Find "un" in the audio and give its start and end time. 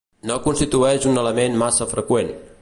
1.11-1.21